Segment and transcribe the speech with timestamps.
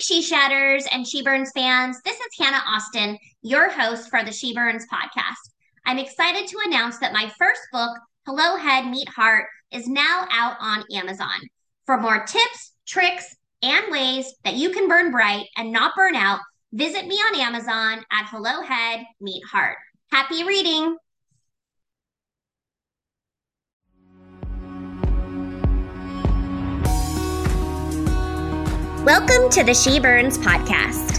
[0.00, 2.00] She Shatters and She Burns fans.
[2.04, 5.52] This is Hannah Austin, your host for the She Burns podcast.
[5.86, 7.96] I'm excited to announce that my first book,
[8.26, 11.40] Hello Head Meet Heart, is now out on Amazon.
[11.86, 16.40] For more tips, tricks, and ways that you can burn bright and not burn out,
[16.72, 19.76] visit me on Amazon at Hello Head Meet Heart.
[20.10, 20.96] Happy reading!
[29.04, 31.16] Welcome to the She Burns podcast,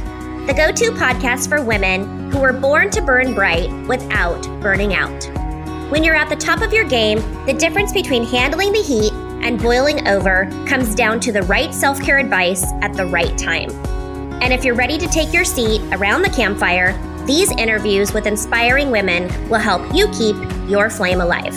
[0.48, 5.23] the go to podcast for women who were born to burn bright without burning out.
[5.91, 9.61] When you're at the top of your game, the difference between handling the heat and
[9.61, 13.70] boiling over comes down to the right self care advice at the right time.
[14.41, 16.94] And if you're ready to take your seat around the campfire,
[17.27, 20.36] these interviews with inspiring women will help you keep
[20.67, 21.53] your flame alive.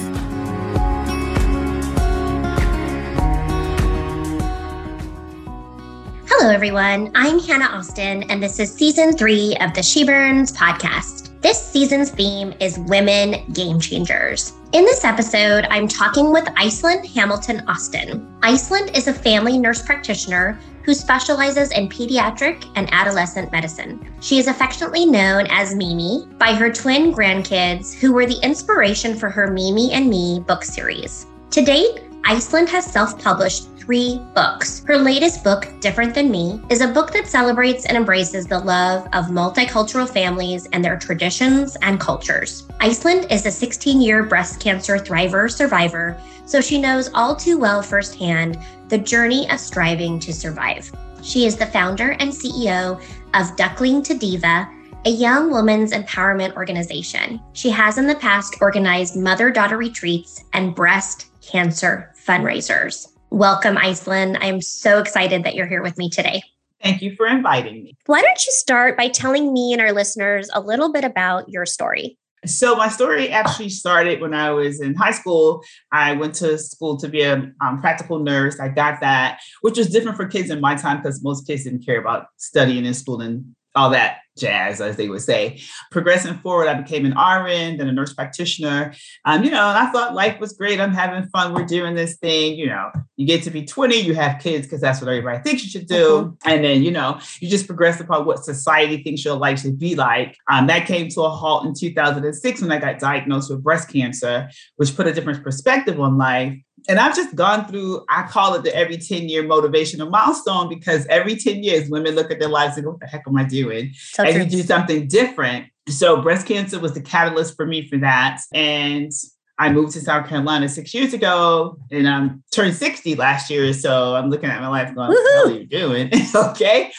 [6.41, 7.11] Hello, everyone.
[7.17, 11.33] I'm Hannah Austin, and this is season three of the She Burns podcast.
[11.41, 14.53] This season's theme is Women Game Changers.
[14.73, 18.33] In this episode, I'm talking with Iceland Hamilton Austin.
[18.41, 24.15] Iceland is a family nurse practitioner who specializes in pediatric and adolescent medicine.
[24.21, 29.29] She is affectionately known as Mimi by her twin grandkids, who were the inspiration for
[29.29, 31.27] her Mimi and Me book series.
[31.51, 34.85] To date, Iceland has self published three books.
[34.87, 39.07] Her latest book, Different Than Me, is a book that celebrates and embraces the love
[39.15, 42.69] of multicultural families and their traditions and cultures.
[42.81, 47.81] Iceland is a 16 year breast cancer thriver survivor, so she knows all too well
[47.81, 50.93] firsthand the journey of striving to survive.
[51.23, 53.01] She is the founder and CEO
[53.33, 54.69] of Duckling to Diva,
[55.07, 57.41] a young woman's empowerment organization.
[57.55, 63.09] She has in the past organized mother daughter retreats and breast cancer fundraisers.
[63.31, 64.39] Welcome, Iceland.
[64.41, 66.43] I'm so excited that you're here with me today.
[66.83, 67.97] Thank you for inviting me.
[68.07, 71.67] Why don't you start by telling me and our listeners a little bit about your
[71.67, 72.17] story?
[72.47, 75.65] So, my story actually started when I was in high school.
[75.91, 78.61] I went to school to be a um, practical nurse.
[78.61, 81.85] I got that, which was different for kids in my time because most kids didn't
[81.85, 85.61] care about studying in school and all that jazz, as they would say.
[85.91, 88.95] Progressing forward, I became an RN, then a nurse practitioner.
[89.25, 90.81] Um, you know, and I thought life was great.
[90.81, 91.53] I'm having fun.
[91.53, 92.57] We're doing this thing.
[92.57, 95.65] You know, you get to be 20, you have kids because that's what everybody thinks
[95.65, 95.95] you should do.
[96.05, 96.49] Mm-hmm.
[96.49, 99.95] And then, you know, you just progress upon what society thinks your life should be
[99.95, 100.37] like.
[100.51, 104.49] Um, that came to a halt in 2006 when I got diagnosed with breast cancer,
[104.77, 106.57] which put a different perspective on life
[106.89, 111.07] and I've just gone through, I call it the every 10 year motivational milestone because
[111.07, 113.45] every 10 years women look at their lives and go, what the heck am I
[113.45, 113.93] doing?
[113.95, 114.45] So and true.
[114.45, 115.67] you do something different.
[115.89, 118.41] So breast cancer was the catalyst for me for that.
[118.55, 119.13] And
[119.59, 123.73] I moved to South Carolina six years ago and I am turned 60 last year.
[123.75, 126.11] So I'm looking at my life going, what the hell are you doing?
[126.35, 126.91] okay.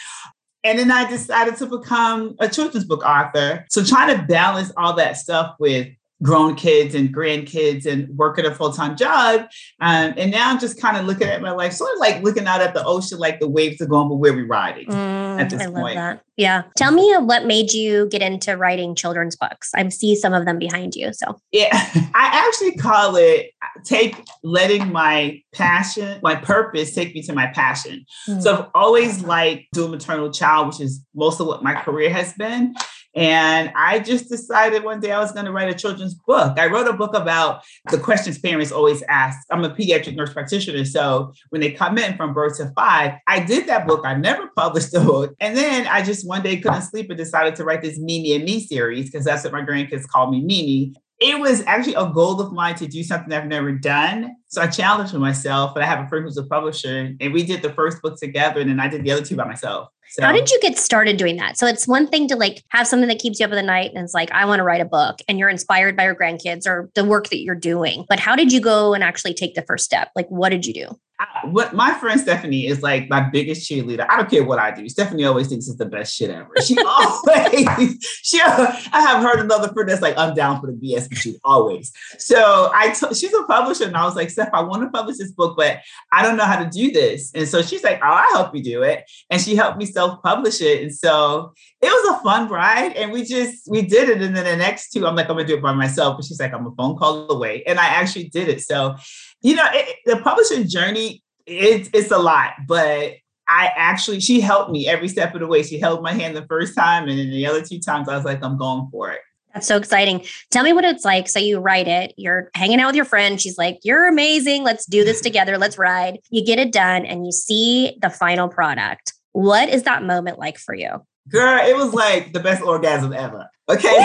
[0.62, 3.64] And then I decided to become a children's book author.
[3.70, 5.88] So trying to balance all that stuff with
[6.22, 9.42] grown kids and grandkids and working a full-time job.
[9.80, 12.46] Um, and now I'm just kind of looking at my life, sort of like looking
[12.46, 15.50] out at the ocean, like the waves are going, but where we riding mm, at
[15.50, 15.96] this I point.
[15.96, 16.22] That.
[16.36, 16.62] Yeah.
[16.76, 19.70] Tell me what made you get into writing children's books.
[19.74, 21.12] I see some of them behind you.
[21.12, 21.68] So yeah,
[22.14, 23.50] I actually call it
[23.84, 28.04] take letting my passion, my purpose take me to my passion.
[28.28, 28.42] Mm.
[28.42, 32.32] So I've always liked dual maternal child, which is most of what my career has
[32.34, 32.74] been.
[33.14, 36.58] And I just decided one day I was going to write a children's book.
[36.58, 39.38] I wrote a book about the questions parents always ask.
[39.50, 40.84] I'm a pediatric nurse practitioner.
[40.84, 44.04] So when they come in from birth to five, I did that book.
[44.04, 45.34] I never published the book.
[45.40, 48.44] And then I just one day couldn't sleep and decided to write this Mimi and
[48.44, 52.40] Me series because that's what my grandkids call me Mimi it was actually a goal
[52.40, 54.36] of mine to do something I've never done.
[54.48, 57.62] So I challenged myself, and I have a friend who's a publisher, and we did
[57.62, 59.90] the first book together, and then I did the other two by myself.
[60.08, 61.56] So, How did you get started doing that?
[61.56, 63.92] So it's one thing to like have something that keeps you up in the night,
[63.94, 66.66] and it's like I want to write a book, and you're inspired by your grandkids
[66.66, 68.06] or the work that you're doing.
[68.08, 70.10] But how did you go and actually take the first step?
[70.16, 70.98] Like, what did you do?
[71.44, 74.06] What my friend Stephanie is like my biggest cheerleader.
[74.08, 74.88] I don't care what I do.
[74.88, 76.50] Stephanie always thinks it's the best shit ever.
[76.64, 81.08] She always, she, I have heard another friend that's like, I'm down for the BS,
[81.08, 81.92] but she always.
[82.18, 85.18] So I, t- she's a publisher, and I was like, Steph, I want to publish
[85.18, 85.78] this book, but
[86.12, 87.32] I don't know how to do this.
[87.34, 90.60] And so she's like, Oh, I help you do it, and she helped me self-publish
[90.60, 90.82] it.
[90.82, 91.52] And so
[91.82, 94.22] it was a fun ride, and we just we did it.
[94.22, 96.40] And then the next two, I'm like, I'm gonna do it by myself, but she's
[96.40, 98.60] like, I'm a phone call away, and I actually did it.
[98.62, 98.96] So
[99.42, 103.14] you know, it, the publishing journey, it's it's a lot, but
[103.48, 105.62] I actually she helped me every step of the way.
[105.62, 108.24] She held my hand the first time, and then the other two times I was
[108.24, 109.20] like, I'm going for it.
[109.54, 110.24] That's so exciting.
[110.50, 111.28] Tell me what it's like.
[111.28, 113.40] So you write it, you're hanging out with your friend.
[113.40, 114.62] She's like, You're amazing.
[114.62, 115.58] Let's do this together.
[115.58, 116.20] Let's ride.
[116.30, 119.12] You get it done and you see the final product.
[119.32, 121.04] What is that moment like for you?
[121.28, 123.48] Girl, it was like the best orgasm ever.
[123.68, 123.96] Okay.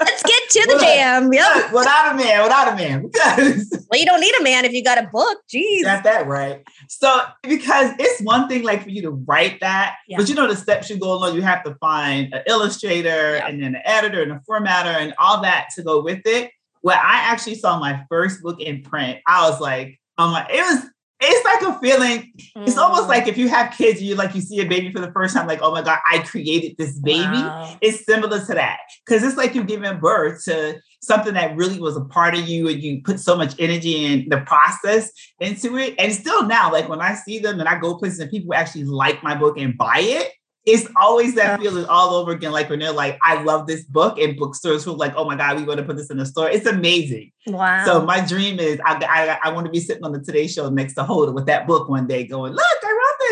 [0.50, 1.32] To the jam.
[1.32, 1.72] Yep.
[1.72, 3.02] Without a man, without a man.
[3.02, 5.38] Because well, you don't need a man if you got a book.
[5.52, 5.82] Jeez.
[5.82, 6.62] That's that right.
[6.88, 10.16] So because it's one thing like for you to write that, yeah.
[10.16, 13.46] but you know the steps you go along, you have to find an illustrator yeah.
[13.46, 16.50] and then an editor and a formatter and all that to go with it.
[16.82, 20.60] When I actually saw my first book in print, I was like, oh my, it
[20.60, 20.90] was
[21.26, 22.32] it's like a feeling.
[22.56, 22.66] Mm.
[22.66, 25.12] It's almost like if you have kids, you like you see a baby for the
[25.12, 27.22] first time, like, oh my God, I created this baby.
[27.22, 27.76] Wow.
[27.80, 28.78] It's similar to that.
[29.08, 32.68] Cause it's like you're giving birth to something that really was a part of you
[32.68, 35.10] and you put so much energy in the process
[35.40, 35.94] into it.
[35.98, 38.84] And still now, like when I see them and I go places and people actually
[38.84, 40.32] like my book and buy it,
[40.66, 42.52] it's always that feeling all over again.
[42.52, 45.56] Like when they're like, I love this book, and bookstores who like, oh my God,
[45.56, 46.48] we want to put this in the store.
[46.48, 47.32] It's amazing.
[47.46, 47.84] Wow.
[47.84, 50.70] So my dream is I, I, I want to be sitting on the Today Show
[50.70, 52.83] next to Hoda with that book one day going, look,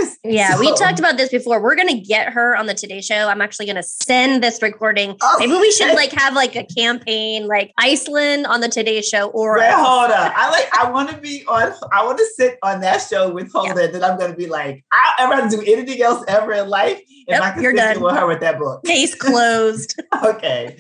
[0.03, 0.17] I.
[0.25, 1.61] Yeah, so, we talked about this before.
[1.61, 3.29] We're gonna get her on the Today Show.
[3.29, 5.17] I'm actually gonna send this recording.
[5.21, 9.31] Oh, Maybe we should like have like a campaign, like Iceland on the Today Show
[9.31, 10.33] or Wait, Hoda.
[10.35, 13.53] I like I want to be on I want to sit on that show with
[13.53, 13.77] Hoda.
[13.77, 13.87] Yeah.
[13.89, 17.43] Then I'm gonna be like, I'll ever do anything else ever in life if yep,
[17.43, 18.01] I can you're done.
[18.01, 18.85] with her with that book.
[18.85, 20.01] Case closed.
[20.25, 20.77] okay.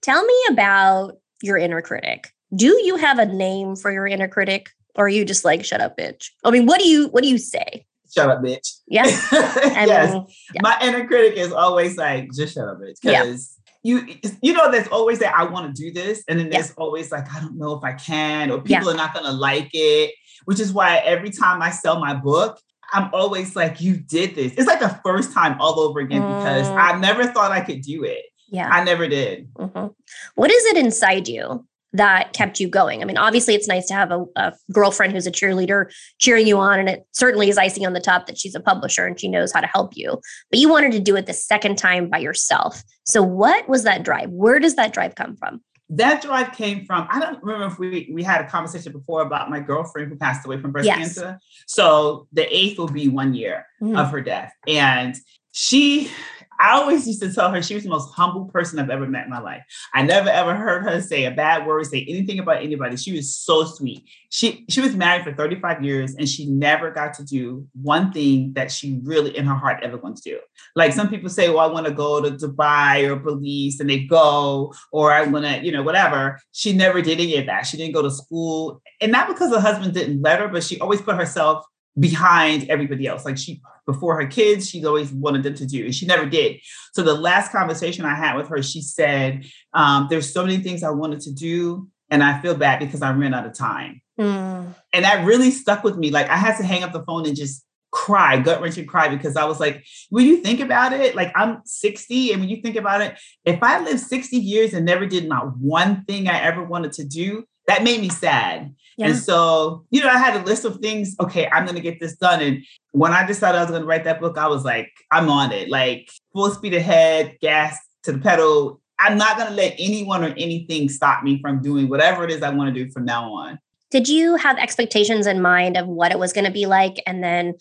[0.00, 2.32] Tell me about your inner critic.
[2.54, 4.70] Do you have a name for your inner critic?
[4.94, 6.30] Or are you just like, shut up, bitch?
[6.44, 7.84] I mean, what do you what do you say?
[8.16, 8.80] Shut up, bitch.
[8.86, 9.04] Yeah.
[9.32, 10.12] yes.
[10.12, 10.60] Mean, yeah.
[10.62, 13.00] My inner critic is always like, just shut up, bitch.
[13.02, 14.00] Because yeah.
[14.00, 16.24] you you know, there's always that I want to do this.
[16.28, 16.74] And then there's yeah.
[16.78, 20.14] always like, I don't know if I can, or people are not gonna like it.
[20.46, 22.58] Which is why every time I sell my book,
[22.92, 24.54] I'm always like, you did this.
[24.54, 26.38] It's like the first time all over again mm.
[26.38, 28.24] because I never thought I could do it.
[28.48, 28.68] Yeah.
[28.70, 29.52] I never did.
[29.54, 29.88] Mm-hmm.
[30.36, 33.02] What is it inside you that kept you going?
[33.02, 36.58] I mean, obviously, it's nice to have a, a, girlfriend who's a cheerleader cheering you
[36.58, 39.28] on, and it certainly is icing on the top that she's a publisher and she
[39.28, 40.20] knows how to help you.
[40.50, 42.82] But you wanted to do it the second time by yourself.
[43.04, 44.30] So, what was that drive?
[44.30, 45.60] Where does that drive come from?
[45.88, 49.50] that drive came from i don't remember if we we had a conversation before about
[49.50, 50.98] my girlfriend who passed away from breast yes.
[50.98, 53.96] cancer so the eighth will be one year mm-hmm.
[53.96, 55.14] of her death and
[55.52, 56.10] she
[56.58, 59.24] I always used to tell her she was the most humble person I've ever met
[59.24, 59.62] in my life.
[59.94, 62.96] I never ever heard her say a bad word, say anything about anybody.
[62.96, 64.04] She was so sweet.
[64.30, 68.52] She she was married for 35 years and she never got to do one thing
[68.54, 70.40] that she really in her heart ever wanted to do.
[70.74, 74.00] Like some people say, well, I want to go to Dubai or Belize and they
[74.00, 76.38] go, or I want to, you know, whatever.
[76.52, 77.66] She never did any of that.
[77.66, 78.82] She didn't go to school.
[79.00, 81.64] And not because her husband didn't let her, but she always put herself
[81.98, 83.24] behind everybody else.
[83.24, 86.60] Like she, before her kids, she's always wanted them to do, and she never did.
[86.92, 90.82] So the last conversation I had with her, she said, um, "There's so many things
[90.82, 94.74] I wanted to do, and I feel bad because I ran out of time." Mm.
[94.92, 96.10] And that really stuck with me.
[96.10, 99.36] Like I had to hang up the phone and just cry, gut wrenching cry, because
[99.36, 102.76] I was like, when you think about it, like I'm 60, and when you think
[102.76, 106.62] about it, if I lived 60 years and never did not one thing I ever
[106.62, 108.74] wanted to do, that made me sad.
[108.96, 109.08] Yeah.
[109.08, 111.14] And so, you know, I had a list of things.
[111.20, 112.40] Okay, I'm going to get this done.
[112.40, 115.28] And when I decided I was going to write that book, I was like, I'm
[115.28, 118.80] on it, like full speed ahead, gas to the pedal.
[118.98, 122.42] I'm not going to let anyone or anything stop me from doing whatever it is
[122.42, 123.58] I want to do from now on.
[123.90, 127.02] Did you have expectations in mind of what it was going to be like?
[127.06, 127.54] And then,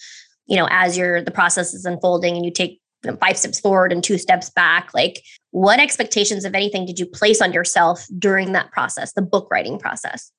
[0.48, 2.80] you know, as your the process is unfolding and you take
[3.20, 5.22] five steps forward and two steps back, like
[5.52, 9.78] what expectations, if anything, did you place on yourself during that process, the book writing
[9.78, 10.32] process?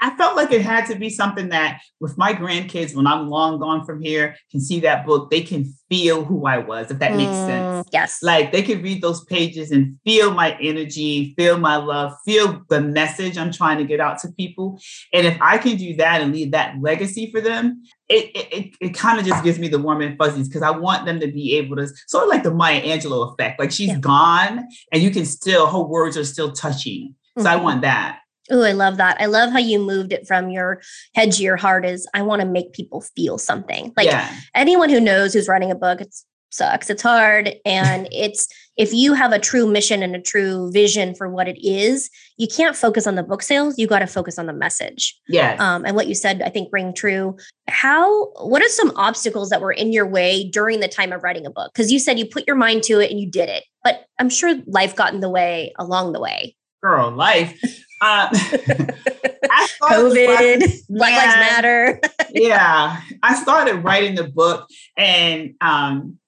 [0.00, 3.58] I felt like it had to be something that with my grandkids, when I'm long
[3.58, 7.16] gone from here, can see that book, they can feel who I was, if that
[7.16, 7.88] makes mm, sense.
[7.92, 8.18] Yes.
[8.22, 12.80] Like they can read those pages and feel my energy, feel my love, feel the
[12.80, 14.80] message I'm trying to get out to people.
[15.12, 18.74] And if I can do that and leave that legacy for them, it it, it,
[18.80, 21.26] it kind of just gives me the warm and fuzzies because I want them to
[21.26, 23.58] be able to sort of like the Maya Angelou effect.
[23.58, 23.98] Like she's yeah.
[23.98, 27.14] gone and you can still, her words are still touching.
[27.36, 27.52] So mm-hmm.
[27.52, 28.20] I want that.
[28.50, 29.20] Oh, I love that.
[29.20, 30.80] I love how you moved it from your
[31.14, 33.92] head to your heart is I want to make people feel something.
[33.96, 34.34] Like yeah.
[34.54, 36.14] anyone who knows who's writing a book, it
[36.50, 36.90] sucks.
[36.90, 37.54] It's hard.
[37.64, 41.58] And it's if you have a true mission and a true vision for what it
[41.66, 43.76] is, you can't focus on the book sales.
[43.76, 45.18] You got to focus on the message.
[45.28, 45.56] Yeah.
[45.58, 47.36] Um, and what you said, I think ring true.
[47.68, 51.44] How what are some obstacles that were in your way during the time of writing
[51.44, 51.72] a book?
[51.74, 53.64] Because you said you put your mind to it and you did it.
[53.82, 56.56] But I'm sure life got in the way along the way.
[56.82, 57.60] Girl, life.
[58.00, 58.28] Uh,
[59.82, 62.00] COVID, Black Lives Matter.
[62.30, 66.18] yeah, I started writing the book, and um,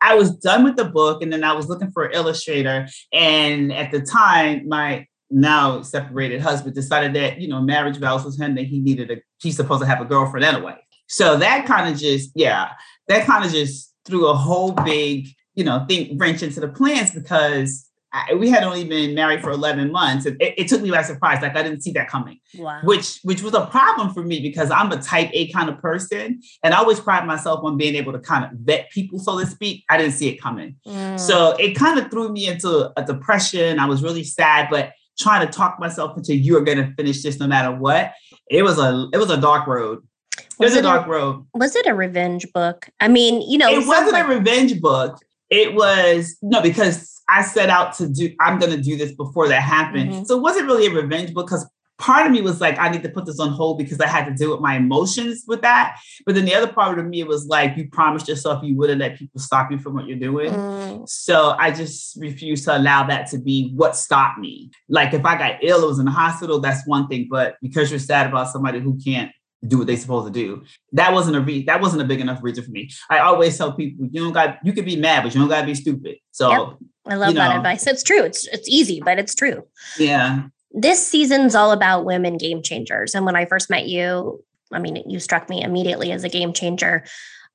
[0.00, 2.88] I was done with the book, and then I was looking for an illustrator.
[3.12, 8.38] And at the time, my now separated husband decided that you know marriage vows was
[8.38, 10.76] him that he needed a he's supposed to have a girlfriend anyway.
[11.08, 12.70] So that kind of just yeah,
[13.08, 17.12] that kind of just threw a whole big, you know, thing wrench into the plans
[17.12, 20.90] because I, we had only been married for 11 months and it, it, took me
[20.90, 22.40] by surprise like i didn't see that coming.
[22.56, 22.80] Wow.
[22.84, 26.40] which which was a problem for me because i'm a type a kind of person
[26.62, 29.46] and i always pride myself on being able to kind of vet people so to
[29.46, 29.84] speak.
[29.88, 30.76] I didn't see it coming.
[30.86, 31.18] Mm.
[31.18, 33.78] so it kind of threw me into a depression.
[33.78, 37.38] I was really sad but trying to talk myself into you're going to finish this
[37.38, 38.12] no matter what
[38.50, 40.02] it was a it was a dark road.
[40.38, 41.46] It was, was it a dark a, road.
[41.54, 42.88] was it a revenge book?
[43.00, 45.18] I mean you know it, it wasn't like- a revenge book.
[45.48, 49.48] It was no because I set out to do, I'm going to do this before
[49.48, 50.10] that happened.
[50.10, 50.24] Mm-hmm.
[50.24, 53.02] So it wasn't really a revenge book because part of me was like, I need
[53.04, 55.98] to put this on hold because I had to deal with my emotions with that.
[56.26, 59.16] But then the other part of me was like, you promised yourself you wouldn't let
[59.16, 60.52] people stop you from what you're doing.
[60.52, 61.08] Mm.
[61.08, 64.70] So I just refused to allow that to be what stopped me.
[64.88, 67.28] Like if I got ill, it was in the hospital, that's one thing.
[67.30, 69.30] But because you're sad about somebody who can't
[69.66, 70.64] do what they supposed to do.
[70.92, 72.90] That wasn't a re- that wasn't a big enough reason for me.
[73.08, 75.66] I always tell people you don't got you could be mad, but you don't gotta
[75.66, 76.16] be stupid.
[76.32, 76.78] So yep.
[77.06, 77.56] I love that know.
[77.58, 77.86] advice.
[77.86, 78.22] It's true.
[78.22, 79.66] It's it's easy, but it's true.
[79.98, 80.44] Yeah.
[80.72, 83.14] This season's all about women game changers.
[83.14, 84.42] And when I first met you,
[84.72, 87.04] I mean, you struck me immediately as a game changer.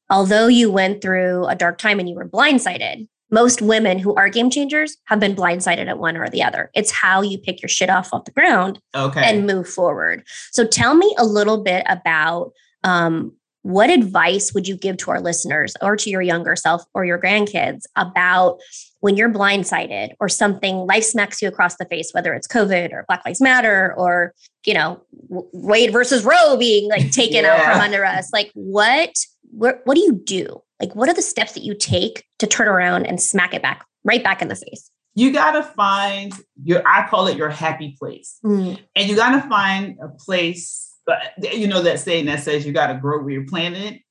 [0.09, 4.29] Although you went through a dark time and you were blindsided, most women who are
[4.29, 6.71] game changers have been blindsided at one or the other.
[6.73, 9.21] It's how you pick your shit off off the ground okay.
[9.23, 10.23] and move forward.
[10.51, 12.51] So tell me a little bit about
[12.83, 13.33] um,
[13.67, 17.19] what advice would you give to our listeners or to your younger self or your
[17.19, 18.59] grandkids about
[19.01, 23.03] when you're blindsided or something life smacks you across the face whether it's covid or
[23.09, 24.33] black lives matter or
[24.65, 27.55] you know wade versus roe being like taken yeah.
[27.55, 29.13] out from under us like what
[29.51, 32.67] what, what do you do like what are the steps that you take to turn
[32.67, 36.81] around and smack it back right back in the face you got to find your
[36.87, 38.79] i call it your happy place mm.
[38.95, 41.19] and you got to find a place but
[41.57, 44.01] you know that saying that says you got to grow where you're planted.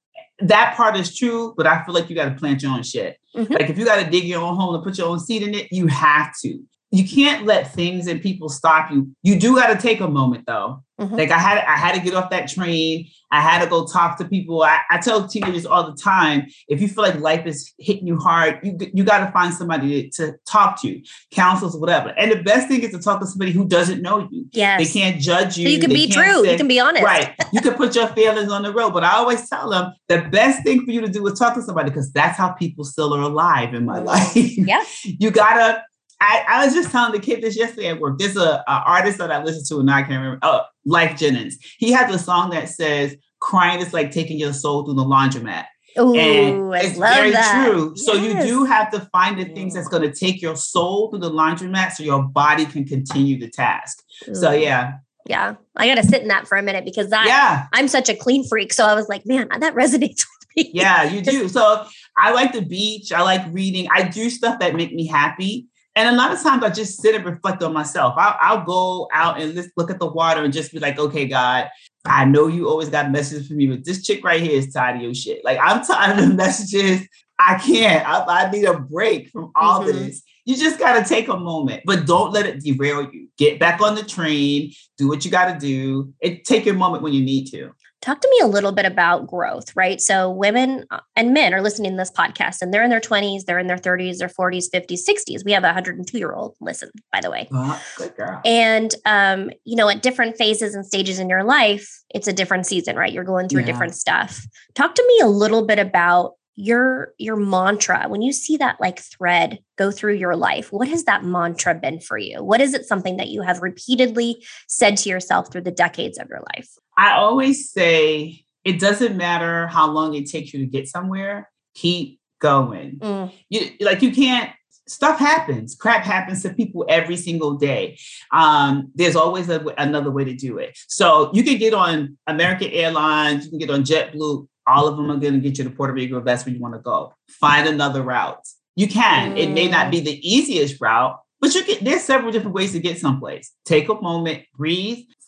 [0.40, 3.18] That part is true, but I feel like you got to plant your own shit.
[3.36, 3.52] Mm-hmm.
[3.52, 5.54] Like if you got to dig your own hole and put your own seed in
[5.54, 6.58] it, you have to.
[6.90, 9.10] You can't let things and people stop you.
[9.22, 11.14] You do got to take a moment though Mm-hmm.
[11.14, 13.08] Like I had I had to get off that train.
[13.30, 14.62] I had to go talk to people.
[14.62, 18.18] I, I, tell teenagers all the time, if you feel like life is hitting you
[18.18, 22.10] hard, you you got to find somebody to, to, talk to, counselors, whatever.
[22.16, 24.46] And the best thing is to talk to somebody who doesn't know you.
[24.52, 24.78] Yes.
[24.78, 25.66] They can't judge you.
[25.66, 26.44] So you can be true.
[26.44, 27.04] Say, you can be honest.
[27.04, 27.34] Right.
[27.52, 28.92] You can put your feelings on the road.
[28.92, 31.62] But I always tell them the best thing for you to do is talk to
[31.62, 34.34] somebody because that's how people still are alive in my life.
[34.36, 34.84] Yeah.
[35.04, 35.82] you gotta
[36.20, 38.18] I, I, was just telling the kid this yesterday at work.
[38.18, 40.38] There's a, a artist that I listen to, and I can't remember.
[40.42, 41.58] Oh, Lyfe Jennings.
[41.78, 45.66] He has a song that says, "Crying is like taking your soul through the laundromat."
[45.98, 47.66] Ooh, and I it's very that.
[47.66, 47.92] true.
[47.96, 48.06] Yes.
[48.06, 51.20] So you do have to find the things that's going to take your soul through
[51.20, 54.02] the laundromat, so your body can continue the task.
[54.28, 54.34] Ooh.
[54.34, 54.94] So yeah.
[55.28, 57.66] Yeah, I got to sit in that for a minute because that yeah.
[57.72, 58.72] I'm such a clean freak.
[58.72, 60.24] So I was like, man, that resonates
[60.56, 60.70] with me.
[60.72, 61.48] Yeah, you do.
[61.48, 61.84] So
[62.16, 63.12] I like the beach.
[63.12, 63.88] I like reading.
[63.92, 65.66] I do stuff that make me happy.
[65.96, 68.14] And a lot of times I just sit and reflect on myself.
[68.18, 71.26] I'll, I'll go out and just look at the water and just be like, okay,
[71.26, 71.70] God,
[72.04, 74.96] I know you always got messages for me, but this chick right here is tired
[74.96, 75.42] of your shit.
[75.42, 77.08] Like I'm tired of the messages.
[77.38, 78.06] I can't.
[78.06, 79.92] I, I need a break from all mm-hmm.
[79.92, 80.22] this.
[80.44, 83.28] You just got to take a moment, but don't let it derail you.
[83.36, 87.02] Get back on the train, do what you got to do, and take your moment
[87.02, 87.72] when you need to.
[88.06, 90.00] Talk to me a little bit about growth, right?
[90.00, 93.46] So, women uh, and men are listening to this podcast and they're in their 20s,
[93.46, 95.44] they're in their 30s, their 40s, 50s, 60s.
[95.44, 97.48] We have a 102 year old listen, by the way.
[97.52, 98.40] Uh, good girl.
[98.44, 102.64] And, um, you know, at different phases and stages in your life, it's a different
[102.66, 103.12] season, right?
[103.12, 103.66] You're going through yeah.
[103.66, 104.46] different stuff.
[104.76, 108.98] Talk to me a little bit about your your mantra when you see that like
[108.98, 112.86] thread go through your life what has that mantra been for you what is it
[112.86, 117.12] something that you have repeatedly said to yourself through the decades of your life i
[117.12, 122.98] always say it doesn't matter how long it takes you to get somewhere keep going
[122.98, 123.32] mm.
[123.48, 124.50] you like you can't
[124.88, 127.98] stuff happens crap happens to people every single day
[128.32, 132.70] um, there's always a, another way to do it so you can get on american
[132.70, 135.70] airlines you can get on jetblue all of them are going to get you to
[135.70, 137.14] Puerto Rico if that's where you want to go.
[137.28, 138.46] Find another route.
[138.74, 139.34] You can.
[139.34, 139.38] Mm.
[139.38, 140.00] It may not be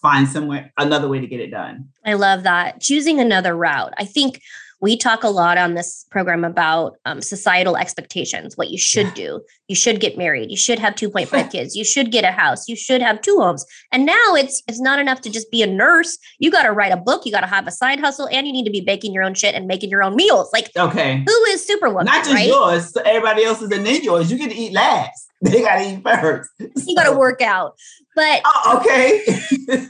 [0.01, 1.89] find somewhere another way to get it done.
[2.05, 2.81] I love that.
[2.81, 3.93] Choosing another route.
[3.99, 4.43] I think
[4.81, 9.41] we talk a lot on this program about um, societal expectations, what you should do.
[9.67, 10.51] You should get married.
[10.51, 11.75] You should have 2.5 kids.
[11.75, 12.69] You should get a house.
[12.69, 13.65] You should have two homes.
[13.91, 16.17] And now it's it's not enough to just be a nurse.
[16.39, 17.27] You got to write a book.
[17.27, 19.35] You got to have a side hustle, and you need to be baking your own
[19.35, 20.51] shit and making your own meals.
[20.53, 22.07] Like, okay, who is Superwoman?
[22.07, 22.49] Not just right?
[22.49, 22.93] yours.
[22.93, 24.31] So everybody else's and then yours.
[24.31, 25.25] You get to eat last.
[25.41, 26.51] They got to eat first.
[26.59, 27.79] You got to work out.
[28.17, 29.25] But oh, okay.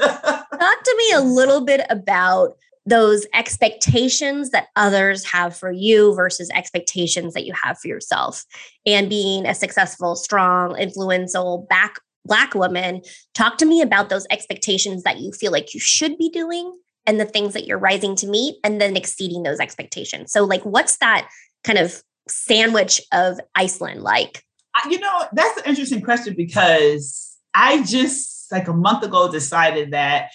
[0.58, 6.50] talk to me a little bit about those expectations that others have for you versus
[6.54, 8.44] expectations that you have for yourself.
[8.86, 13.00] And being a successful strong influential back black woman
[13.34, 16.72] talk to me about those expectations that you feel like you should be doing
[17.06, 20.30] and the things that you're rising to meet and then exceeding those expectations.
[20.30, 21.28] So like what's that
[21.64, 24.44] kind of sandwich of iceland like?
[24.90, 30.30] You know that's an interesting question because i just like a month ago decided that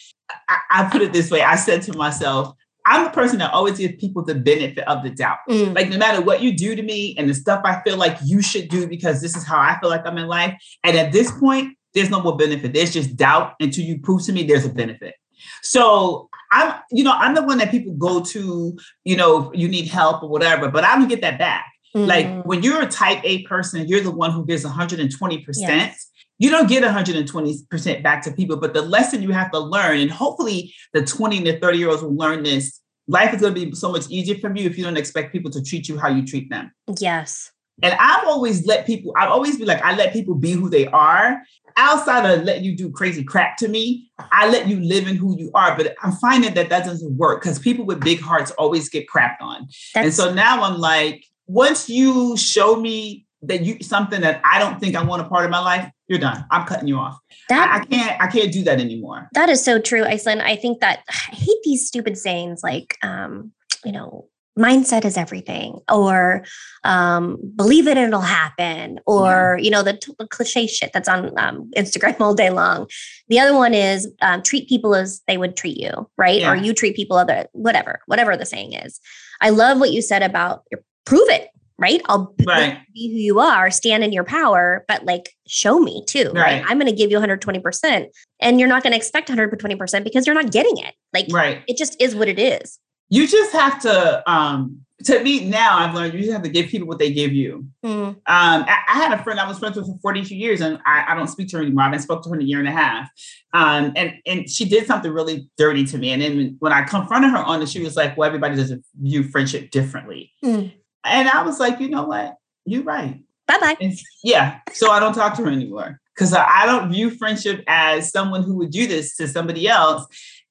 [0.50, 3.78] I, I, put it this way I said to myself, I'm the person that always
[3.78, 5.38] gives people the benefit of the doubt.
[5.50, 5.76] Mm.
[5.76, 8.42] Like, no matter what you do to me and the stuff I feel like you
[8.42, 10.62] should do because this is how I feel like I'm in life.
[10.84, 12.74] And at this point, there's no more benefit.
[12.74, 15.16] There's just doubt until you prove to me there's a benefit.
[15.62, 19.88] So I'm, you know, I'm the one that people go to, you know, you need
[19.88, 21.66] help or whatever, but I don't get that back.
[21.96, 22.08] Mm.
[22.08, 25.46] Like when you're a type A person, you're the one who gives 120%.
[25.58, 26.10] Yes
[26.44, 30.12] you don't get 120% back to people, but the lesson you have to learn, and
[30.12, 32.82] hopefully the 20 to 30 year olds will learn this.
[33.08, 35.50] Life is going to be so much easier for you if you don't expect people
[35.52, 36.70] to treat you how you treat them.
[37.00, 37.50] Yes.
[37.82, 40.86] And I've always let people, I've always be like, I let people be who they
[40.88, 41.42] are.
[41.78, 45.38] Outside of letting you do crazy crap to me, I let you live in who
[45.40, 45.78] you are.
[45.78, 49.40] But I'm finding that that doesn't work because people with big hearts always get crapped
[49.40, 49.70] on.
[49.94, 54.60] That's- and so now I'm like, once you show me that you something that I
[54.60, 56.46] don't think I want a part of my life, you're done.
[56.52, 57.18] I'm cutting you off.
[57.50, 59.30] That, I, I, can't I can't do that anymore.
[59.34, 60.42] That is so true, Iceland.
[60.42, 63.52] I think that I hate these stupid sayings like um,
[63.86, 66.44] you know, mindset is everything or
[66.84, 69.64] um, believe it and it'll happen or yeah.
[69.64, 72.88] you know the, the, cliche shit that's on um, instagram all day long
[73.30, 76.52] the other one is um, treat people as they would treat you right yeah.
[76.52, 79.00] or you treat people other whatever whatever the saying is
[79.42, 80.64] i love what you said about
[81.06, 82.02] prove it right?
[82.06, 82.80] I'll right.
[82.94, 86.64] be who you are, stand in your power, but like show me too, right?
[86.68, 88.08] I'm going to give you 120%
[88.40, 90.94] and you're not going to expect 120% because you're not getting it.
[91.14, 91.62] Like right.
[91.68, 92.80] it just is what it is.
[93.10, 96.68] You just have to um to me now I've learned you just have to give
[96.68, 97.68] people what they give you.
[97.86, 98.08] Mm.
[98.08, 101.06] Um I, I, had a friend I was friends with for 42 years and I,
[101.10, 101.84] I don't speak to her anymore.
[101.84, 103.10] I haven't spoke to her in a year and a half.
[103.54, 106.12] Um and and she did something really dirty to me.
[106.12, 109.24] And then when I confronted her on it, she was like, Well, everybody does view
[109.24, 110.32] friendship differently.
[110.44, 110.72] Mm.
[111.06, 112.36] And I was like, you know what?
[112.66, 113.24] You're right.
[113.48, 113.96] Bye bye.
[114.24, 114.60] Yeah.
[114.72, 118.56] So I don't talk to her anymore because I don't view friendship as someone who
[118.58, 120.06] would do this to somebody else.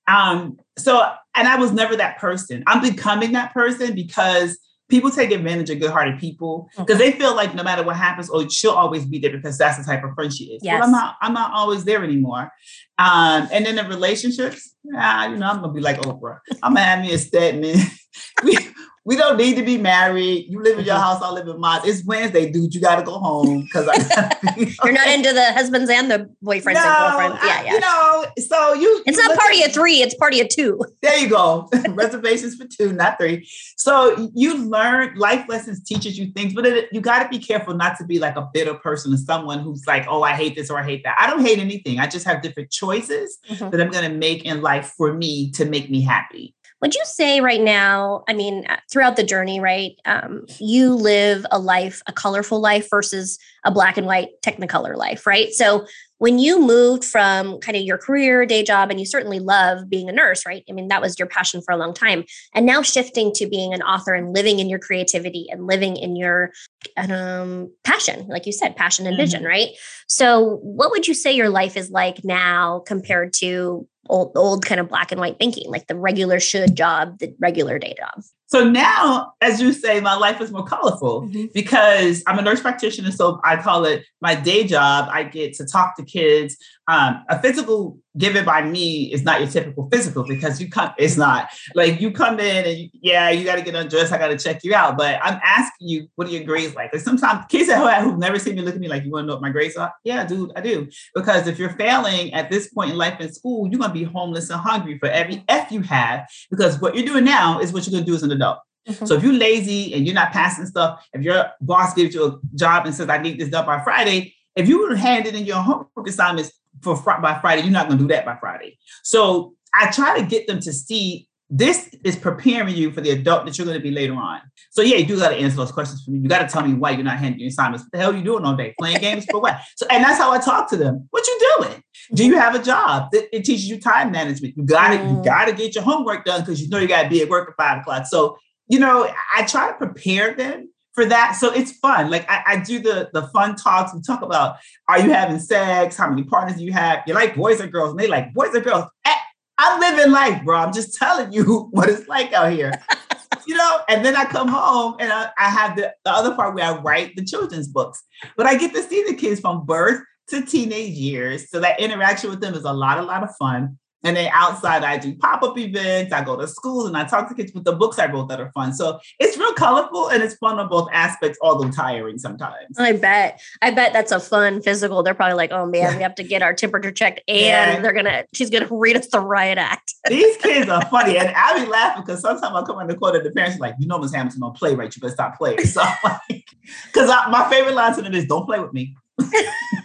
[0.08, 2.64] Um, so, and I was never that person.
[2.66, 7.12] I'm becoming that person because people take advantage of good-hearted people because okay.
[7.12, 9.84] they feel like no matter what happens, oh, she'll always be there because that's the
[9.84, 10.62] type of friend she is.
[10.62, 10.74] Yes.
[10.74, 11.16] Well, I'm not.
[11.22, 12.50] I'm not always there anymore.
[12.98, 16.40] Um, and then the relationships, ah, you know, I'm gonna be like Oprah.
[16.62, 17.78] I'm gonna have me a statement.
[18.44, 18.58] we
[19.04, 20.46] we don't need to be married.
[20.48, 21.02] You live in your mm-hmm.
[21.02, 21.80] house, I live in mine.
[21.84, 22.72] It's Wednesday, dude.
[22.72, 23.86] You got to go home because
[24.84, 27.38] you're not into the husbands and the boyfriends no, and girlfriends.
[27.44, 27.72] Yeah, yeah.
[27.72, 29.02] You know, so you.
[29.04, 30.02] It's you not party of three.
[30.02, 30.80] It's party of two.
[31.02, 31.68] There you go.
[31.90, 33.48] Reservations for two, not three.
[33.76, 37.74] So you learn life lessons teaches you things, but it, you got to be careful
[37.74, 40.70] not to be like a bitter person or someone who's like, oh, I hate this
[40.70, 41.16] or I hate that.
[41.18, 41.98] I don't hate anything.
[41.98, 43.70] I just have different choices mm-hmm.
[43.70, 46.54] that I'm going to make in life for me to make me happy.
[46.82, 51.46] Would you say right now, I mean, uh, throughout the journey, right, um, you live
[51.52, 55.52] a life, a colorful life versus a black and white technicolor life, right?
[55.52, 55.86] So
[56.18, 60.08] when you moved from kind of your career, day job, and you certainly love being
[60.08, 60.64] a nurse, right?
[60.68, 62.24] I mean, that was your passion for a long time.
[62.54, 66.16] And now shifting to being an author and living in your creativity and living in
[66.16, 66.50] your
[66.96, 69.48] um, passion, like you said, passion and vision, mm-hmm.
[69.48, 69.68] right?
[70.08, 74.80] So, what would you say your life is like now compared to old, old kind
[74.80, 78.24] of black and white thinking, like the regular should job, the regular day job?
[78.52, 81.46] So now, as you say, my life is more colorful mm-hmm.
[81.54, 83.10] because I'm a nurse practitioner.
[83.10, 85.08] So I call it my day job.
[85.10, 86.58] I get to talk to kids.
[86.86, 91.16] Um, a physical given by me is not your typical physical because you come, it's
[91.16, 94.12] not like you come in and you, yeah, you got to get undressed.
[94.12, 94.98] I got to check you out.
[94.98, 96.92] But I'm asking you, what are your grades like?
[96.92, 99.24] Like sometimes kids at home who've never seen me look at me like, you want
[99.24, 99.94] to know what my grades are?
[100.04, 100.88] Yeah, dude, I do.
[101.14, 104.04] Because if you're failing at this point in life in school, you're going to be
[104.04, 107.86] homeless and hungry for every F you have because what you're doing now is what
[107.86, 108.41] you're going to do as an adult.
[108.88, 109.06] Mm-hmm.
[109.06, 112.56] So if you're lazy and you're not passing stuff, if your boss gives you a
[112.56, 115.44] job and says, I need this done by Friday, if you would hand it in
[115.46, 116.52] your homework assignments
[116.82, 118.78] for by Friday, you're not going to do that by Friday.
[119.02, 123.44] So I try to get them to see this is preparing you for the adult
[123.44, 124.40] that you're going to be later on.
[124.70, 126.20] So yeah, you do got to answer those questions for me.
[126.20, 127.84] You got to tell me why you're not handing your assignments.
[127.84, 128.74] What the hell are you doing all day?
[128.78, 129.60] Playing games for what?
[129.76, 131.06] So and that's how I talk to them.
[131.10, 131.82] What you doing?
[132.14, 133.10] Do you have a job?
[133.12, 134.56] It, it teaches you time management.
[134.56, 135.18] You got to mm.
[135.18, 137.28] you got to get your homework done because you know you got to be at
[137.28, 138.06] work at five o'clock.
[138.06, 138.38] So
[138.68, 141.32] you know, I try to prepare them for that.
[141.32, 142.10] So it's fun.
[142.10, 143.94] Like I, I, do the the fun talks.
[143.94, 144.56] We talk about
[144.88, 145.96] are you having sex?
[145.96, 147.02] How many partners do you have?
[147.06, 147.90] You like boys or girls?
[147.90, 148.86] And they like boys or girls.
[149.04, 149.14] Eh,
[149.62, 150.58] I'm living life, bro.
[150.58, 152.72] I'm just telling you what it's like out here.
[153.46, 156.54] you know, and then I come home and I, I have the, the other part
[156.54, 158.02] where I write the children's books.
[158.36, 161.48] But I get to see the kids from birth to teenage years.
[161.50, 163.78] So that interaction with them is a lot, a lot of fun.
[164.04, 166.12] And then outside, I do pop up events.
[166.12, 168.40] I go to schools and I talk to kids with the books I wrote that
[168.40, 168.72] are fun.
[168.74, 172.78] So it's real colorful and it's fun on both aspects, although tiring sometimes.
[172.78, 173.40] I bet.
[173.60, 175.02] I bet that's a fun physical.
[175.02, 177.80] They're probably like, oh man, we have to get our temperature checked and yeah.
[177.80, 179.94] they're going to, she's going to read us the riot act.
[180.08, 181.16] These kids are funny.
[181.18, 183.60] And I be laughing because sometimes I come in the court and the parents are
[183.60, 184.94] like, you know, Miss Hamilton don't play right.
[184.94, 185.64] You better stop playing.
[185.64, 186.44] So like,
[186.86, 188.96] because my favorite line to them is don't play with me.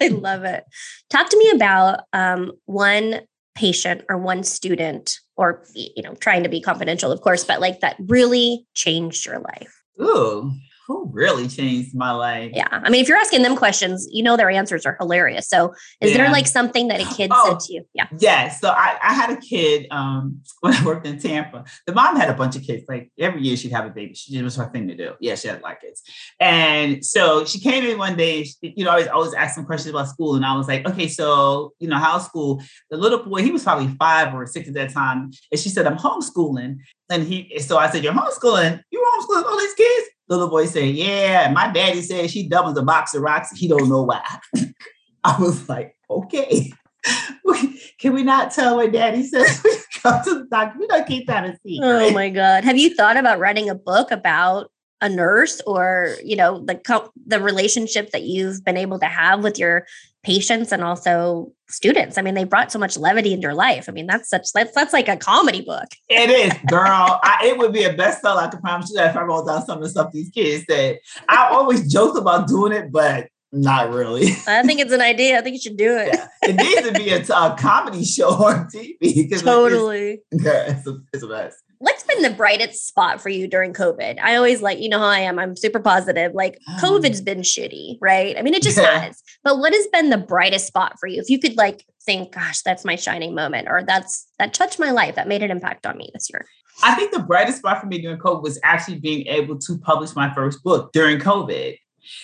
[0.01, 0.63] I love it.
[1.10, 3.21] Talk to me about um, one
[3.58, 7.80] patient or one student or you know trying to be confidential of course but like
[7.80, 9.84] that really changed your life.
[10.00, 10.54] Ooh
[10.88, 12.52] who really changed my life?
[12.54, 12.67] Yeah.
[12.71, 15.50] I mean, if you're asking them questions, you know their answers are hilarious.
[15.50, 16.17] So is yeah.
[16.17, 17.88] there like something that a kid oh, said to you?
[17.93, 18.08] Yeah.
[18.19, 18.50] Yeah.
[18.50, 21.65] So I, I had a kid um, when I worked in Tampa.
[21.86, 22.86] The mom had a bunch of kids.
[22.88, 24.13] Like every year she'd have a baby.
[24.13, 25.13] She, it was her thing to do.
[25.19, 26.02] Yeah, she had like kids.
[26.39, 29.93] And so she came in one day, she, you know, I was always asking questions
[29.93, 30.36] about school.
[30.36, 32.63] And I was like, okay, so, you know, how's school?
[32.89, 35.32] The little boy, he was probably five or six at that time.
[35.52, 36.78] And she said, I'm homeschooling.
[37.10, 38.82] And he, so I said, You're homeschooling?
[38.91, 40.08] You homeschooling all these kids?
[40.29, 43.51] Little boy said, Yeah, my daddy said she doubles a box of rocks.
[43.51, 44.23] He don't know why.
[45.23, 46.71] I was like, Okay.
[47.99, 50.79] Can we not tell what daddy says we come to the doctor?
[50.79, 51.79] We don't keep that a secret.
[51.81, 52.63] Oh my God.
[52.63, 57.39] Have you thought about writing a book about a nurse or, you know, the the
[57.39, 59.86] relationship that you've been able to have with your
[60.23, 62.17] patients and also students.
[62.17, 63.88] I mean, they brought so much levity into your life.
[63.88, 65.88] I mean, that's such that's that's like a comedy book.
[66.10, 67.19] It is, girl.
[67.23, 68.38] I, it would be a bestseller.
[68.38, 70.65] I can promise you that if I wrote down some of the stuff these kids
[70.69, 70.99] said.
[71.29, 74.31] I always joke about doing it, but not really.
[74.47, 75.38] I think it's an idea.
[75.38, 76.10] I think you should do it.
[76.13, 76.27] Yeah.
[76.43, 79.39] It needs to be a, a comedy show on TV.
[79.41, 80.19] Totally.
[80.31, 83.73] It's, yeah, it's a, it's a mess what's been the brightest spot for you during
[83.73, 84.19] COVID?
[84.19, 85.39] I always like, you know how I am.
[85.39, 86.33] I'm super positive.
[86.33, 88.38] Like COVID's been shitty, right?
[88.38, 88.99] I mean, it just yeah.
[88.99, 89.21] has.
[89.43, 91.21] But what has been the brightest spot for you?
[91.21, 94.91] If you could like think, gosh, that's my shining moment, or that's that touched my
[94.91, 96.45] life, that made an impact on me this year.
[96.83, 100.15] I think the brightest spot for me during COVID was actually being able to publish
[100.15, 101.77] my first book during COVID.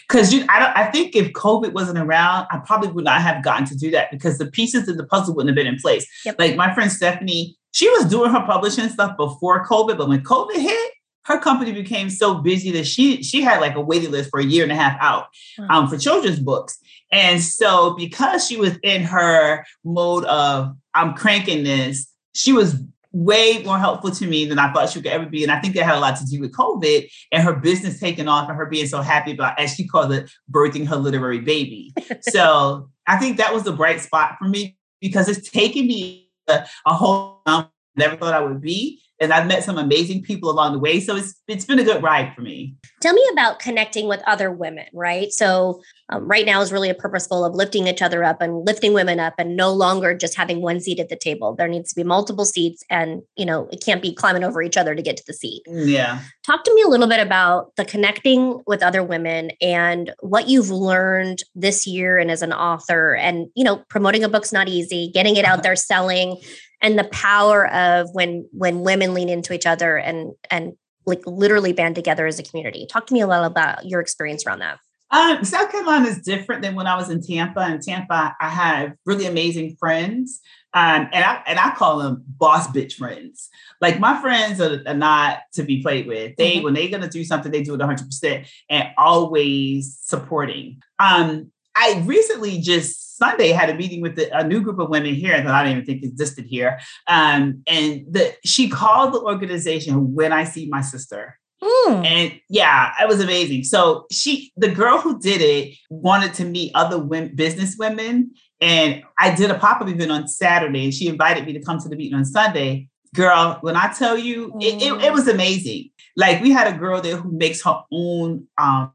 [0.08, 3.43] Because you, I, don't, I think if COVID wasn't around, I probably would not have
[3.43, 6.08] gotten to do that because the pieces of the puzzle wouldn't have been in place.
[6.26, 6.36] Yep.
[6.39, 10.56] Like my friend Stephanie, she was doing her publishing stuff before COVID, but when COVID
[10.56, 10.93] hit,
[11.26, 14.46] her company became so busy that she she had like a waiting list for a
[14.46, 15.28] year and a half out
[15.69, 16.78] um, for children's books.
[17.12, 22.76] And so because she was in her mode of I'm cranking this, she was
[23.13, 25.43] way more helpful to me than I thought she could ever be.
[25.43, 28.28] And I think that had a lot to do with COVID and her business taking
[28.28, 31.93] off and her being so happy about, as she called it, birthing her literary baby.
[32.21, 36.65] so I think that was the bright spot for me because it's taken me a,
[36.88, 40.73] a whole um, never thought I would be and I've met some amazing people along
[40.73, 40.99] the way.
[40.99, 42.75] So it's it's been a good ride for me.
[43.01, 45.31] Tell me about connecting with other women, right?
[45.31, 48.93] So um, right now is really a purposeful of lifting each other up and lifting
[48.93, 51.55] women up, and no longer just having one seat at the table.
[51.55, 54.77] There needs to be multiple seats, and you know it can't be climbing over each
[54.77, 55.63] other to get to the seat.
[55.67, 56.19] Yeah.
[56.45, 60.69] Talk to me a little bit about the connecting with other women and what you've
[60.69, 65.09] learned this year, and as an author, and you know promoting a book's not easy.
[65.13, 66.38] Getting it out there, selling
[66.84, 70.74] and the power of when when women lean into each other and and
[71.06, 72.86] like literally band together as a community.
[72.86, 74.80] Talk to me a little about your experience around that.
[75.12, 77.72] Um, South Carolina is different than when I was in Tampa.
[77.72, 80.41] In Tampa, I have really amazing friends,
[80.74, 83.50] um, and I and I call them boss bitch friends.
[83.80, 86.36] Like my friends are, are not to be played with.
[86.36, 86.63] They mm-hmm.
[86.63, 90.82] when they're gonna do something, they do it 100 percent and always supporting.
[91.00, 95.13] Um, I recently just Sunday had a meeting with the, a new group of women
[95.13, 96.80] here that I didn't even think existed here.
[97.08, 101.39] Um, and the, she called the organization When I See My Sister.
[101.62, 102.06] Mm.
[102.06, 103.63] And yeah, it was amazing.
[103.63, 109.04] So she, the girl who did it, wanted to meet other women, business women, and
[109.17, 110.86] I did a pop up event on Saturday.
[110.86, 112.88] And she invited me to come to the meeting on Sunday.
[113.13, 114.63] Girl, when I tell you, mm.
[114.63, 115.89] it, it, it was amazing.
[116.17, 118.91] Like we had a girl there who makes her own um,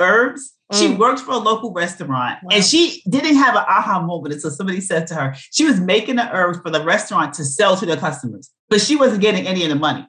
[0.00, 0.78] herbs Mm.
[0.78, 2.50] She worked for a local restaurant wow.
[2.52, 6.16] and she didn't have an aha moment until somebody said to her, she was making
[6.16, 9.62] the herbs for the restaurant to sell to their customers, but she wasn't getting any
[9.62, 10.06] of the money.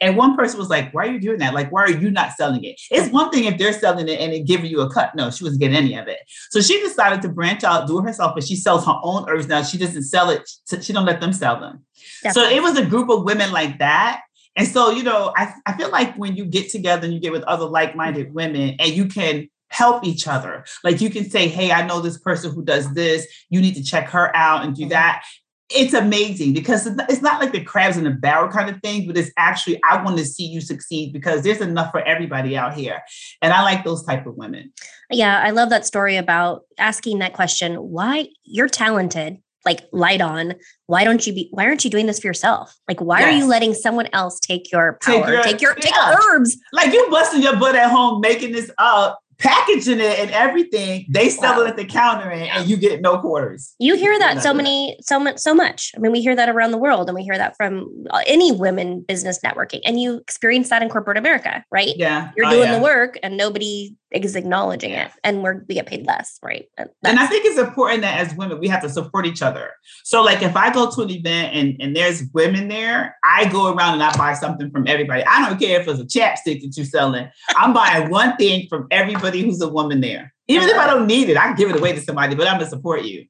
[0.00, 1.54] And one person was like, Why are you doing that?
[1.54, 2.80] Like, why are you not selling it?
[2.90, 5.14] It's one thing if they're selling it and they giving you a cut.
[5.14, 6.18] No, she wasn't getting any of it.
[6.50, 9.48] So she decided to branch out, do it herself, but she sells her own herbs
[9.48, 9.62] now.
[9.62, 10.48] She doesn't sell it,
[10.82, 11.84] she don't let them sell them.
[12.22, 12.50] Definitely.
[12.50, 14.22] So it was a group of women like that.
[14.56, 17.32] And so, you know, I, I feel like when you get together and you get
[17.32, 20.64] with other like minded women and you can help each other.
[20.82, 23.26] Like you can say, hey, I know this person who does this.
[23.50, 24.90] You need to check her out and do mm-hmm.
[24.90, 25.24] that.
[25.70, 29.16] It's amazing because it's not like the crabs in a barrel kind of thing, but
[29.16, 33.02] it's actually I want to see you succeed because there's enough for everybody out here,
[33.42, 34.72] and I like those type of women.
[35.10, 37.74] Yeah, I love that story about asking that question.
[37.74, 40.54] Why you're talented, like light on.
[40.86, 41.48] Why don't you be?
[41.50, 42.74] Why aren't you doing this for yourself?
[42.88, 43.28] Like, why yes.
[43.28, 46.14] are you letting someone else take your power, take your take your, yeah.
[46.14, 46.56] take herbs?
[46.72, 51.06] Like you busting your butt at home making this up packaging it and everything.
[51.08, 51.64] They sell wow.
[51.64, 53.74] it at the counter and, and, you get no quarters.
[53.78, 55.92] You hear that so many, so much, so much.
[55.96, 58.50] I mean, we hear that around the world and we hear that from uh, any
[58.50, 59.80] women business networking.
[59.84, 61.96] And you experience that in corporate America, right?
[61.96, 62.30] Yeah.
[62.36, 62.78] You're oh, doing yeah.
[62.78, 66.66] the work and nobody is acknowledging it and we're we get paid less right?
[66.76, 69.70] That's- and i think it's important that as women we have to support each other.
[70.04, 73.72] So like if i go to an event and, and there's women there i go
[73.72, 75.24] around and i buy something from everybody.
[75.24, 77.28] I don't care if it's a chapstick that you're selling.
[77.56, 80.32] I'm buying one thing from everybody who's a woman there.
[80.48, 82.58] Even if i don't need it i can give it away to somebody but i'm
[82.58, 83.26] gonna support you.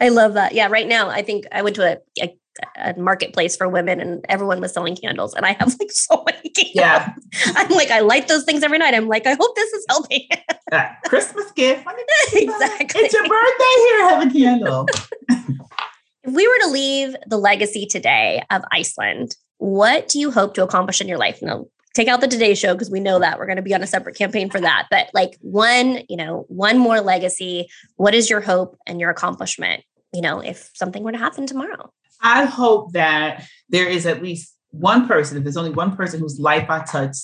[0.00, 0.52] I love that.
[0.54, 2.36] Yeah, right now I think I went to a, a
[2.76, 6.48] a marketplace for women and everyone was selling candles and I have like so many
[6.56, 6.74] candles.
[6.74, 7.14] Yeah.
[7.56, 8.94] I'm like, I light those things every night.
[8.94, 10.28] I'm like, I hope this is helping.
[10.72, 11.86] uh, Christmas gift.
[12.32, 13.02] exactly.
[13.02, 14.08] It's your birthday here.
[14.08, 14.88] Have a candle.
[16.24, 20.62] if we were to leave the legacy today of Iceland, what do you hope to
[20.62, 21.40] accomplish in your life?
[21.42, 23.82] Now, take out the Today Show because we know that we're going to be on
[23.82, 24.86] a separate campaign for that.
[24.90, 27.68] But like one, you know, one more legacy.
[27.96, 29.82] What is your hope and your accomplishment?
[30.12, 31.92] You know, if something were to happen tomorrow.
[32.22, 36.38] I hope that there is at least one person, if there's only one person whose
[36.38, 37.16] life I touch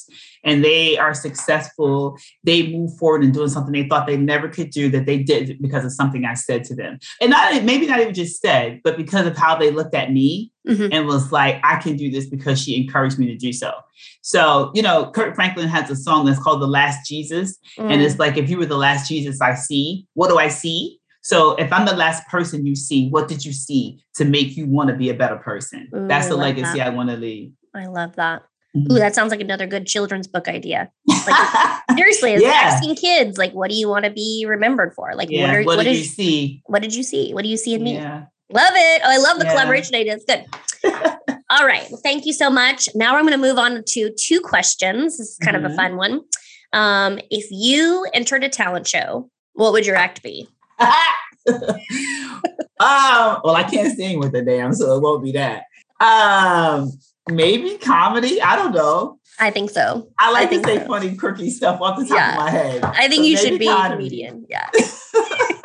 [0.42, 4.70] and they are successful, they move forward in doing something they thought they never could
[4.70, 6.98] do that they did because of something I said to them.
[7.20, 10.50] And not maybe not even just said, but because of how they looked at me
[10.66, 10.92] mm-hmm.
[10.92, 13.72] and was like, I can do this because she encouraged me to do so.
[14.22, 17.58] So, you know, Kirk Franklin has a song that's called The Last Jesus.
[17.78, 17.92] Mm.
[17.92, 20.98] And it's like, if you were the last Jesus I see, what do I see?
[21.26, 24.64] So if I'm the last person you see, what did you see to make you
[24.64, 25.88] want to be a better person?
[25.92, 26.86] Ooh, That's the legacy that.
[26.86, 27.50] I want to leave.
[27.74, 28.42] I love that.
[28.76, 28.92] Mm-hmm.
[28.92, 30.88] Ooh, that sounds like another good children's book idea.
[31.26, 32.50] Like, seriously, as yeah.
[32.50, 35.12] asking kids, like, what do you want to be remembered for?
[35.16, 35.48] Like, yeah.
[35.48, 36.62] what, are, what, what did you see?
[36.66, 37.34] What did you see?
[37.34, 37.94] What do you see in me?
[37.94, 38.26] Yeah.
[38.48, 39.02] Love it.
[39.04, 40.24] Oh, I love the collaboration ideas.
[40.28, 40.44] Good.
[41.50, 41.84] All right.
[41.90, 42.88] Well, thank you so much.
[42.94, 45.18] Now I'm going to move on to two questions.
[45.18, 45.66] This is kind mm-hmm.
[45.66, 45.96] of a mm-hmm.
[45.96, 46.20] fun one.
[46.72, 50.48] Um, if you entered a talent show, what would your act be?
[51.48, 51.78] um,
[52.78, 55.64] well, I can't sing with the damn, so it won't be that.
[56.00, 56.90] Um,
[57.30, 58.40] maybe comedy.
[58.42, 59.18] I don't know.
[59.38, 60.08] I think so.
[60.18, 60.86] I like I to say so.
[60.86, 62.30] funny, quirky stuff off the top yeah.
[62.32, 62.84] of my head.
[62.84, 63.92] I think you should be comedy.
[63.92, 64.46] a comedian.
[64.48, 64.70] Yeah.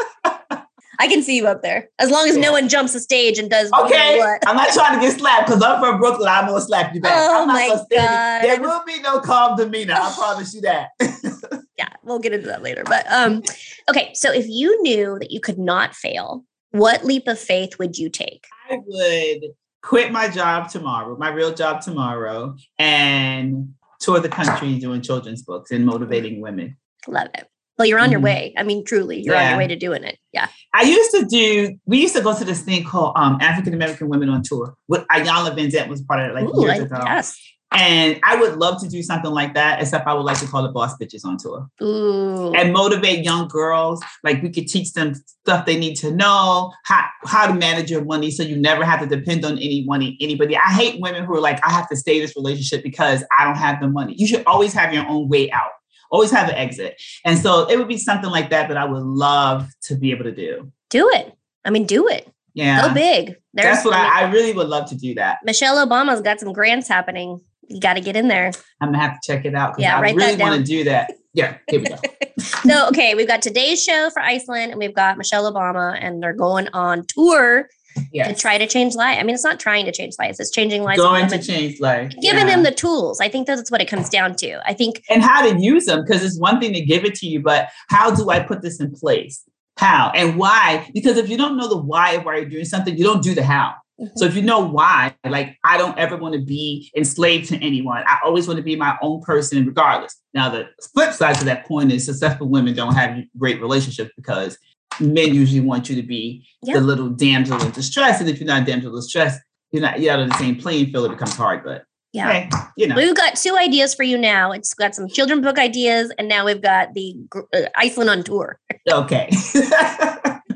[1.02, 1.90] I can see you up there.
[1.98, 2.44] As long as yeah.
[2.44, 4.22] no one jumps the stage and does okay.
[4.46, 6.30] I'm not trying to get slapped because I'm from Brooklyn.
[6.30, 7.14] I'm gonna slap you back.
[7.16, 8.44] Oh I'm not my God.
[8.44, 9.96] There will be no calm demeanor.
[9.98, 10.90] I promise you that.
[11.80, 12.84] yeah, we'll get into that later.
[12.86, 13.42] But um,
[13.90, 17.98] okay, so if you knew that you could not fail, what leap of faith would
[17.98, 18.46] you take?
[18.70, 19.42] I would
[19.82, 25.72] quit my job tomorrow, my real job tomorrow, and tour the country doing children's books
[25.72, 26.78] and motivating women.
[27.08, 27.48] Love it.
[27.78, 28.12] Well, you're on mm-hmm.
[28.12, 28.54] your way.
[28.58, 29.44] I mean, truly, you're yeah.
[29.44, 30.18] on your way to doing it.
[30.34, 30.48] Yeah.
[30.74, 34.10] I used to do, we used to go to this thing called um, African American
[34.10, 34.76] Women on Tour.
[34.88, 37.02] With Iyanla Vanzant was part of it like Ooh, years ago.
[37.04, 37.40] Yes.
[37.74, 40.66] And I would love to do something like that, except I would like to call
[40.66, 41.68] it Boss Bitches on Tour.
[41.82, 42.54] Ooh.
[42.54, 44.04] And motivate young girls.
[44.26, 48.04] Like we could teach them stuff they need to know, how, how to manage your
[48.04, 50.58] money so you never have to depend on anyone, anybody.
[50.58, 53.56] I hate women who are like, I have to stay this relationship because I don't
[53.56, 54.16] have the money.
[54.18, 55.72] You should always have your own way out.
[56.12, 57.02] Always have an exit.
[57.26, 60.26] And so it would be something like that that I would love to be able
[60.26, 60.72] to do.
[60.90, 61.34] Do it.
[61.64, 62.30] I mean, do it.
[62.54, 62.88] Yeah.
[62.88, 63.38] Go big.
[63.54, 65.40] There's, That's what I, I really would love to do that.
[65.46, 67.40] Michelle Obama's got some grants happening
[67.72, 68.52] you got to get in there.
[68.82, 69.80] I'm gonna have to check it out.
[69.80, 71.14] Yeah, I really want to do that.
[71.34, 71.98] Yeah, here we go.
[72.40, 76.34] so, okay, we've got today's show for Iceland, and we've got Michelle Obama, and they're
[76.34, 77.70] going on tour
[78.12, 78.28] yes.
[78.28, 79.20] to try to change lives.
[79.20, 81.00] I mean, it's not trying to change lives; it's changing lives.
[81.00, 82.16] Going to change lives.
[82.16, 82.56] Giving yeah.
[82.56, 83.20] them the tools.
[83.20, 84.62] I think that's what it comes down to.
[84.66, 87.28] I think, and how to use them because it's one thing to give it to
[87.28, 89.44] you, but how do I put this in place?
[89.78, 90.90] How and why?
[90.94, 93.34] Because if you don't know the why of why you're doing something, you don't do
[93.34, 93.76] the how.
[94.02, 94.18] Mm-hmm.
[94.18, 98.04] So if you know why, like I don't ever want to be enslaved to anyone.
[98.08, 100.20] I always want to be my own person regardless.
[100.34, 104.58] Now the flip side to that point is successful women don't have great relationships because
[105.00, 106.76] men usually want you to be yep.
[106.76, 108.20] the little damsel in distress.
[108.20, 109.38] And if you're not damsel in distress,
[109.72, 111.64] you're not you're out of the same playing field, it becomes hard.
[111.64, 112.96] But yeah, hey, you know.
[112.96, 114.52] We've got two ideas for you now.
[114.52, 117.16] It's got some children book ideas, and now we've got the
[117.54, 118.60] uh, Iceland on tour.
[118.90, 119.30] Okay.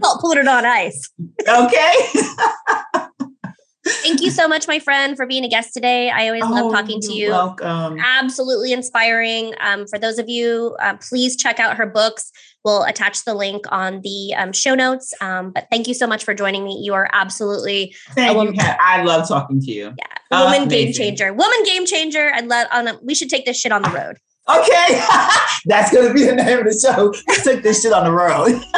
[0.04, 1.10] I'll put it on ice.
[1.48, 1.94] Okay.
[3.88, 6.10] Thank you so much, my friend, for being a guest today.
[6.10, 7.30] I always oh, love talking to you.
[7.30, 8.00] Welcome.
[8.00, 9.54] Absolutely inspiring.
[9.62, 12.32] Um, for those of you, uh, please check out her books.
[12.66, 15.14] We'll attach the link on the um, show notes.
[15.22, 16.82] Um, but thank you so much for joining me.
[16.84, 17.96] You are absolutely.
[18.16, 18.62] Thank woman, you.
[18.64, 19.94] I love talking to you.
[19.98, 21.32] Yeah, woman uh, game changer.
[21.32, 22.32] Woman game changer.
[22.34, 22.68] I love.
[22.74, 24.18] On a, we should take this shit on the road.
[24.48, 25.06] Okay,
[25.66, 27.14] that's gonna be the name of the show.
[27.28, 28.62] Let's take this shit on the road.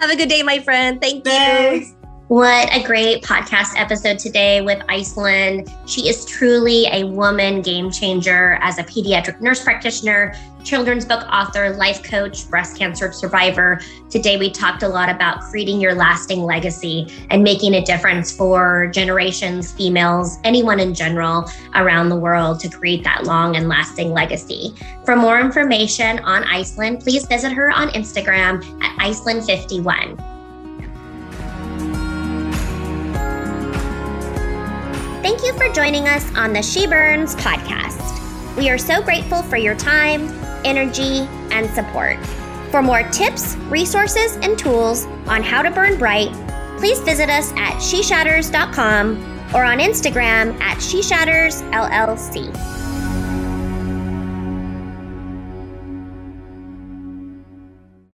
[0.00, 1.00] Have a good day, my friend.
[1.00, 1.88] Thank Thanks.
[1.88, 1.96] you.
[2.32, 5.70] What a great podcast episode today with Iceland.
[5.84, 11.76] She is truly a woman game changer as a pediatric nurse practitioner, children's book author,
[11.76, 13.82] life coach, breast cancer survivor.
[14.08, 18.86] Today, we talked a lot about creating your lasting legacy and making a difference for
[18.94, 24.74] generations, females, anyone in general around the world to create that long and lasting legacy.
[25.04, 30.31] For more information on Iceland, please visit her on Instagram at Iceland51.
[35.22, 38.56] Thank you for joining us on the She Burns podcast.
[38.56, 40.26] We are so grateful for your time,
[40.64, 42.18] energy, and support.
[42.72, 46.32] For more tips, resources, and tools on how to burn bright,
[46.76, 49.16] please visit us at sheshatters.com
[49.54, 52.81] or on Instagram at sheshattersllc.